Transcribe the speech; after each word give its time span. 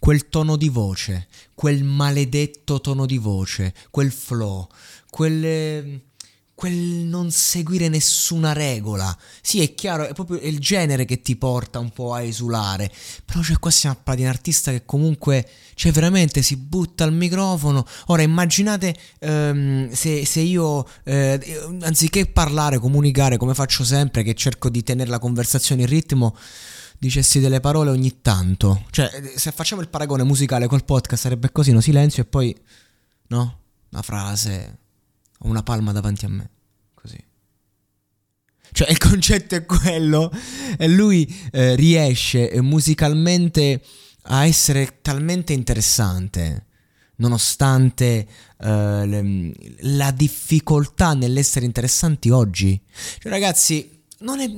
Quel 0.00 0.30
tono 0.30 0.56
di 0.56 0.70
voce, 0.70 1.28
quel 1.54 1.84
maledetto 1.84 2.80
tono 2.80 3.04
di 3.04 3.18
voce, 3.18 3.74
quel 3.90 4.10
flow, 4.10 4.66
quel, 5.10 6.00
quel 6.54 6.74
non 6.74 7.30
seguire 7.30 7.88
nessuna 7.88 8.54
regola. 8.54 9.14
Sì, 9.42 9.60
è 9.60 9.74
chiaro, 9.74 10.06
è 10.06 10.14
proprio 10.14 10.38
il 10.40 10.58
genere 10.58 11.04
che 11.04 11.20
ti 11.20 11.36
porta 11.36 11.78
un 11.78 11.90
po' 11.90 12.14
a 12.14 12.22
esulare. 12.22 12.90
Però 13.26 13.42
cioè, 13.42 13.58
qua 13.58 13.70
stiamo 13.70 13.96
a 13.96 13.98
parlare 14.02 14.20
di 14.20 14.30
un 14.30 14.34
artista 14.34 14.70
che 14.70 14.86
comunque, 14.86 15.46
cioè 15.74 15.92
veramente 15.92 16.40
si 16.40 16.56
butta 16.56 17.04
al 17.04 17.12
microfono. 17.12 17.86
Ora 18.06 18.22
immaginate 18.22 18.96
ehm, 19.18 19.90
se, 19.92 20.24
se, 20.24 20.40
io, 20.40 20.86
eh, 21.04 21.40
anziché 21.82 22.24
parlare, 22.24 22.78
comunicare 22.78 23.36
come 23.36 23.52
faccio 23.52 23.84
sempre, 23.84 24.22
che 24.22 24.32
cerco 24.32 24.70
di 24.70 24.82
tenere 24.82 25.10
la 25.10 25.18
conversazione 25.18 25.82
in 25.82 25.88
ritmo, 25.88 26.34
dicessi 27.00 27.40
delle 27.40 27.60
parole 27.60 27.88
ogni 27.88 28.20
tanto. 28.20 28.84
Cioè, 28.90 29.32
se 29.34 29.52
facciamo 29.52 29.80
il 29.80 29.88
paragone 29.88 30.22
musicale 30.22 30.66
col 30.66 30.84
podcast 30.84 31.22
sarebbe 31.22 31.50
così, 31.50 31.72
no? 31.72 31.80
Silenzio 31.80 32.22
e 32.22 32.26
poi, 32.26 32.54
no? 33.28 33.60
Una 33.90 34.02
frase, 34.02 34.78
una 35.40 35.62
palma 35.62 35.92
davanti 35.92 36.26
a 36.26 36.28
me. 36.28 36.50
Così. 36.92 37.16
Cioè, 38.72 38.90
il 38.90 38.98
concetto 38.98 39.54
è 39.54 39.64
quello. 39.64 40.30
E 40.76 40.88
lui 40.88 41.26
eh, 41.52 41.74
riesce 41.74 42.60
musicalmente 42.60 43.82
a 44.24 44.44
essere 44.44 44.98
talmente 45.00 45.54
interessante. 45.54 46.66
Nonostante 47.16 48.28
eh, 48.58 49.06
le, 49.06 49.52
la 49.96 50.10
difficoltà 50.10 51.14
nell'essere 51.14 51.64
interessanti 51.64 52.28
oggi. 52.28 52.78
Cioè, 53.18 53.32
ragazzi, 53.32 54.04
non 54.18 54.40
è 54.40 54.50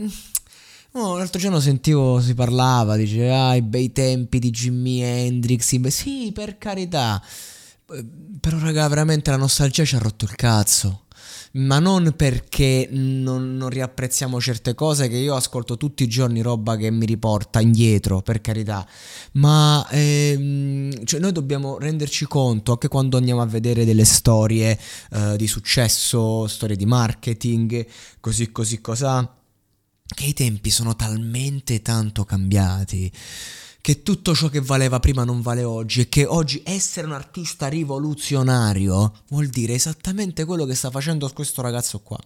Oh, 0.95 1.17
l'altro 1.17 1.41
giorno 1.41 1.59
sentivo, 1.59 2.21
si 2.21 2.35
parlava, 2.35 2.97
dice, 2.97 3.31
ah, 3.31 3.55
i 3.55 3.63
bei 3.63 3.93
tempi 3.93 4.39
di 4.39 4.51
Jimi 4.51 5.03
Hendrix. 5.03 5.87
Sì, 5.87 6.33
per 6.35 6.59
carità. 6.59 7.23
Però, 8.41 8.59
raga, 8.59 8.89
veramente 8.89 9.31
la 9.31 9.39
nostalgia 9.39 9.87
ci 9.87 9.95
ha 9.95 9.99
rotto 9.99 10.27
il 10.27 10.35
cazzo. 10.35 11.05
Ma 11.53 11.79
non 11.79 12.13
perché 12.15 12.89
non, 12.91 13.57
non, 13.57 13.71
riapprezziamo 13.71 14.39
certe 14.39 14.75
cose, 14.75 15.09
che 15.09 15.17
io 15.17 15.35
ascolto 15.35 15.79
tutti 15.79 16.03
i 16.03 16.09
giorni 16.09 16.43
roba 16.43 16.77
che 16.77 16.91
mi 16.91 17.07
riporta 17.07 17.61
indietro, 17.61 18.21
per 18.21 18.43
carità. 18.43 18.87
Ma 19.33 19.87
ehm, 19.91 21.05
cioè 21.05 21.21
noi 21.21 21.33
dobbiamo 21.33 21.79
renderci 21.79 22.27
conto, 22.27 22.73
anche 22.73 22.89
quando 22.89 23.17
andiamo 23.17 23.41
a 23.41 23.47
vedere 23.47 23.87
delle 23.87 24.05
storie 24.05 24.79
eh, 25.11 25.37
di 25.39 25.47
successo, 25.47 26.47
storie 26.49 26.77
di 26.77 26.87
marketing, 26.87 27.87
così 28.21 28.53
così 28.53 28.81
cosa 28.83 29.42
che 30.15 30.25
i 30.27 30.33
tempi 30.35 30.71
sono 30.71 30.97
talmente 30.97 31.83
tanto 31.83 32.25
cambiati 32.25 33.11
che 33.83 34.05
tutto 34.05 34.33
ciò 34.33 34.49
che 34.49 34.61
valeva 34.61 35.01
prima 35.01 35.25
non 35.25 35.43
vale 35.43 35.65
oggi 35.65 36.03
e 36.03 36.09
che 36.09 36.25
oggi 36.25 36.63
essere 36.65 37.07
un 37.07 37.13
artista 37.13 37.67
rivoluzionario 37.67 39.13
vuol 39.29 39.49
dire 39.49 39.75
esattamente 39.75 40.45
quello 40.45 40.65
che 40.65 40.77
sta 40.77 40.89
facendo 40.89 41.29
questo 41.35 41.63
ragazzo 41.63 41.99
qua. 41.99 42.19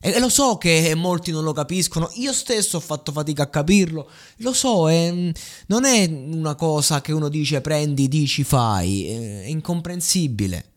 E 0.00 0.20
lo 0.20 0.28
so 0.28 0.58
che 0.58 0.94
molti 0.94 1.32
non 1.32 1.42
lo 1.42 1.52
capiscono, 1.52 2.08
io 2.16 2.32
stesso 2.32 2.76
ho 2.76 2.80
fatto 2.80 3.10
fatica 3.10 3.44
a 3.44 3.48
capirlo, 3.48 4.08
lo 4.36 4.52
so, 4.52 4.88
è, 4.88 5.32
non 5.66 5.84
è 5.84 6.06
una 6.06 6.54
cosa 6.54 7.00
che 7.00 7.12
uno 7.12 7.28
dice 7.28 7.60
prendi, 7.60 8.06
dici, 8.06 8.44
fai, 8.44 9.08
è 9.08 9.46
incomprensibile. 9.46 10.72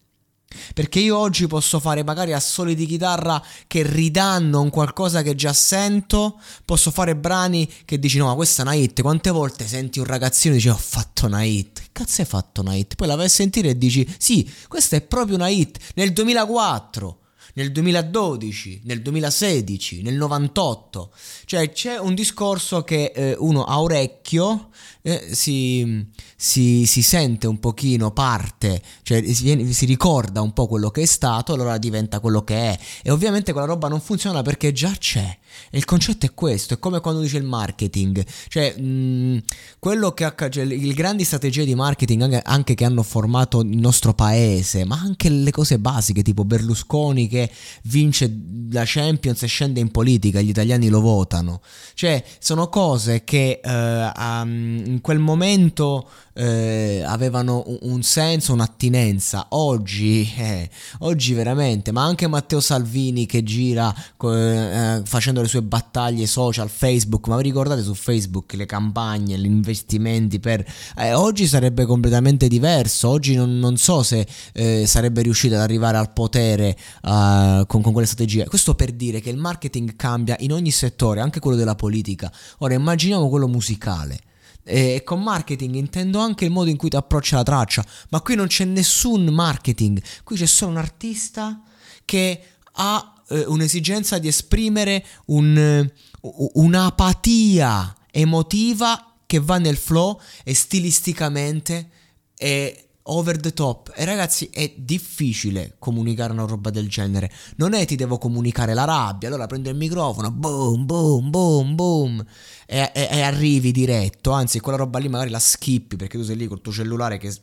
Perché 0.73 0.99
io 0.99 1.17
oggi 1.17 1.47
posso 1.47 1.79
fare 1.79 2.03
magari 2.03 2.33
assoli 2.33 2.75
di 2.75 2.85
chitarra 2.85 3.41
che 3.67 3.83
ridanno 3.83 4.61
un 4.61 4.69
qualcosa 4.69 5.21
che 5.21 5.35
già 5.35 5.53
sento, 5.53 6.39
posso 6.65 6.91
fare 6.91 7.15
brani 7.15 7.69
che 7.85 7.99
dici 7.99 8.17
no 8.17 8.27
ma 8.27 8.35
questa 8.35 8.63
è 8.63 8.65
una 8.65 8.75
hit, 8.75 9.01
quante 9.01 9.29
volte 9.31 9.67
senti 9.67 9.99
un 9.99 10.05
ragazzino 10.05 10.53
e 10.53 10.57
dici 10.57 10.69
ho 10.69 10.77
fatto 10.77 11.25
una 11.25 11.43
hit, 11.43 11.79
che 11.81 11.89
cazzo 11.91 12.21
hai 12.21 12.27
fatto 12.27 12.61
una 12.61 12.75
hit? 12.75 12.95
Poi 12.95 13.07
la 13.07 13.15
vai 13.15 13.25
a 13.25 13.29
sentire 13.29 13.69
e 13.69 13.77
dici 13.77 14.07
sì, 14.17 14.49
questa 14.67 14.95
è 14.95 15.01
proprio 15.01 15.35
una 15.35 15.47
hit, 15.47 15.77
nel 15.95 16.13
2004 16.13 17.19
nel 17.53 17.71
2012, 17.71 18.81
nel 18.85 19.01
2016, 19.01 20.01
nel 20.01 20.15
98. 20.15 21.11
Cioè 21.45 21.71
c'è 21.71 21.97
un 21.97 22.13
discorso 22.13 22.83
che 22.83 23.11
eh, 23.15 23.35
uno 23.37 23.63
a 23.63 23.81
orecchio 23.81 24.69
eh, 25.01 25.29
si, 25.31 26.05
si, 26.35 26.85
si, 26.85 27.01
sente 27.01 27.47
un 27.47 27.59
pochino 27.59 28.11
parte, 28.11 28.81
cioè 29.03 29.23
si, 29.33 29.73
si, 29.73 29.85
ricorda 29.85 30.41
un 30.41 30.53
po' 30.53 30.67
quello 30.67 30.89
che 30.89 31.01
è 31.01 31.05
stato, 31.05 31.53
allora 31.53 31.77
diventa 31.77 32.19
quello 32.19 32.43
che 32.43 32.55
è. 32.55 32.79
E 33.03 33.11
ovviamente 33.11 33.51
quella 33.51 33.67
roba 33.67 33.87
non 33.87 34.01
funziona 34.01 34.41
perché 34.41 34.71
già 34.71 34.91
c'è. 34.91 35.37
E 35.69 35.77
il 35.77 35.85
concetto 35.85 36.25
è 36.25 36.33
questo, 36.33 36.75
è 36.75 36.79
come 36.79 36.99
quando 36.99 37.21
dice 37.21 37.37
il 37.37 37.43
marketing, 37.43 38.25
cioè 38.47 38.75
mh, 38.77 38.83
mm, 38.83 39.37
quello 39.79 40.11
che 40.11 40.33
cioè, 40.49 40.65
le 40.65 40.93
grandi 40.93 41.23
strategie 41.23 41.65
di 41.65 41.75
marketing 41.75 42.21
anche, 42.23 42.41
anche, 42.43 42.75
che 42.75 42.85
hanno 42.85 43.03
formato 43.03 43.61
il 43.61 43.77
nostro 43.77 44.13
paese, 44.13 44.85
ma 44.85 44.99
anche 44.99 45.29
le 45.29 45.51
cose 45.51 45.79
basiche 45.79 46.21
tipo 46.21 46.43
Berlusconi 46.43 47.27
che 47.27 47.49
vince 47.83 48.33
la 48.71 48.83
Champions 48.85 49.43
e 49.43 49.47
scende 49.47 49.79
in 49.79 49.91
politica, 49.91 50.41
gli 50.41 50.49
italiani 50.49 50.89
lo 50.89 51.01
votano, 51.01 51.61
cioè 51.93 52.23
sono 52.39 52.69
cose 52.69 53.23
che 53.23 53.59
eh, 53.63 54.11
um, 54.17 54.83
in 54.85 54.99
quel 55.01 55.19
momento 55.19 56.07
eh, 56.33 57.03
avevano 57.05 57.63
un, 57.81 58.01
senso, 58.03 58.53
un'attinenza. 58.53 59.47
Oggi, 59.49 60.31
eh, 60.37 60.69
oggi 60.99 61.33
veramente, 61.33 61.91
ma 61.91 62.03
anche 62.03 62.27
Matteo 62.27 62.59
Salvini 62.59 63.25
che 63.25 63.43
gira 63.43 63.93
eh, 64.23 65.01
facendo 65.03 65.40
le 65.41 65.47
sue 65.47 65.61
battaglie 65.61 66.25
social, 66.25 66.69
Facebook, 66.69 67.27
ma 67.27 67.37
vi 67.37 67.43
ricordate 67.43 67.81
su 67.81 67.93
Facebook 67.93 68.53
le 68.53 68.65
campagne, 68.65 69.37
gli 69.37 69.45
investimenti 69.45 70.39
per... 70.39 70.65
Eh, 70.97 71.13
oggi 71.13 71.47
sarebbe 71.47 71.85
completamente 71.85 72.47
diverso, 72.47 73.09
oggi 73.09 73.35
non, 73.35 73.57
non 73.59 73.77
so 73.77 74.03
se 74.03 74.27
eh, 74.53 74.85
sarebbe 74.85 75.21
riuscito 75.21 75.55
ad 75.55 75.61
arrivare 75.61 75.97
al 75.97 76.13
potere 76.13 76.77
con, 77.01 77.65
con 77.65 77.91
quelle 77.91 78.07
strategie. 78.07 78.45
Questo 78.45 78.75
per 78.75 78.91
dire 78.91 79.19
che 79.19 79.29
il 79.29 79.37
marketing 79.37 79.95
cambia 79.95 80.35
in 80.39 80.53
ogni 80.53 80.71
settore, 80.71 81.21
anche 81.21 81.39
quello 81.39 81.57
della 81.57 81.75
politica. 81.75 82.31
Ora 82.59 82.73
immaginiamo 82.73 83.29
quello 83.29 83.47
musicale. 83.47 84.19
E 84.63 85.01
con 85.03 85.23
marketing 85.23 85.73
intendo 85.75 86.19
anche 86.19 86.45
il 86.45 86.51
modo 86.51 86.69
in 86.69 86.77
cui 86.77 86.89
ti 86.89 86.95
approccia 86.95 87.37
la 87.37 87.43
traccia, 87.43 87.83
ma 88.09 88.21
qui 88.21 88.35
non 88.35 88.45
c'è 88.45 88.63
nessun 88.63 89.25
marketing, 89.25 89.99
qui 90.23 90.35
c'è 90.35 90.45
solo 90.45 90.71
un 90.71 90.77
artista 90.77 91.63
che 92.05 92.41
ha 92.73 93.20
eh, 93.31 93.45
un'esigenza 93.45 94.17
di 94.17 94.27
esprimere 94.27 95.05
un, 95.27 95.89
un'apatia 96.21 97.95
emotiva 98.11 99.15
che 99.25 99.39
va 99.39 99.57
nel 99.57 99.77
flow 99.77 100.19
e 100.43 100.53
stilisticamente 100.53 101.89
è 102.35 102.89
over 103.03 103.39
the 103.39 103.53
top. 103.53 103.91
E 103.95 104.05
ragazzi, 104.05 104.49
è 104.51 104.73
difficile 104.75 105.75
comunicare 105.79 106.33
una 106.33 106.45
roba 106.45 106.69
del 106.69 106.89
genere. 106.89 107.31
Non 107.55 107.73
è 107.73 107.85
ti 107.85 107.95
devo 107.95 108.17
comunicare 108.17 108.73
la 108.73 108.83
rabbia, 108.83 109.29
allora 109.29 109.47
prendo 109.47 109.69
il 109.69 109.75
microfono, 109.75 110.31
boom, 110.31 110.85
boom, 110.85 111.29
boom, 111.29 111.75
boom, 111.75 112.25
e, 112.65 112.91
e, 112.93 113.07
e 113.09 113.21
arrivi 113.21 113.71
diretto. 113.71 114.31
Anzi, 114.31 114.59
quella 114.59 114.77
roba 114.77 114.99
lì 114.99 115.07
magari 115.07 115.29
la 115.29 115.39
skippi 115.39 115.95
perché 115.95 116.17
tu 116.17 116.23
sei 116.23 116.35
lì 116.35 116.47
col 116.47 116.61
tuo 116.61 116.71
cellulare 116.71 117.17
che 117.17 117.33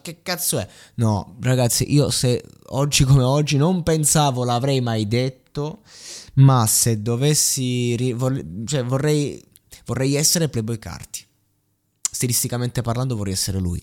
che 0.00 0.22
cazzo 0.22 0.58
è? 0.58 0.66
No, 0.94 1.36
ragazzi, 1.42 1.92
io 1.92 2.10
se 2.10 2.42
oggi 2.74 3.04
come 3.04 3.22
oggi 3.22 3.56
non 3.56 3.82
pensavo 3.82 4.44
l'avrei 4.44 4.80
mai 4.80 5.06
detto, 5.08 5.80
ma 6.34 6.66
se 6.66 7.00
dovessi, 7.02 7.94
ri- 7.96 8.12
vor- 8.12 8.44
cioè 8.64 8.84
vorrei, 8.84 9.42
vorrei 9.86 10.14
essere 10.14 10.48
Playboy 10.48 10.78
Carti. 10.78 11.24
Stilisticamente 12.10 12.82
parlando 12.82 13.16
vorrei 13.16 13.32
essere 13.32 13.58
lui. 13.58 13.82